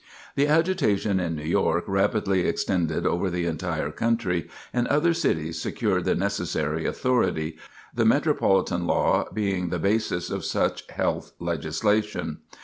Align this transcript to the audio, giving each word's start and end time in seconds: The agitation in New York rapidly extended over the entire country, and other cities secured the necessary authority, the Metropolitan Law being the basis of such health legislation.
The 0.35 0.47
agitation 0.47 1.19
in 1.19 1.35
New 1.35 1.43
York 1.45 1.83
rapidly 1.85 2.47
extended 2.47 3.05
over 3.05 3.29
the 3.29 3.45
entire 3.45 3.91
country, 3.91 4.49
and 4.73 4.87
other 4.87 5.13
cities 5.13 5.61
secured 5.61 6.05
the 6.05 6.15
necessary 6.15 6.87
authority, 6.87 7.57
the 7.93 8.03
Metropolitan 8.03 8.87
Law 8.87 9.25
being 9.31 9.69
the 9.69 9.77
basis 9.77 10.31
of 10.31 10.43
such 10.43 10.89
health 10.89 11.33
legislation. 11.37 12.39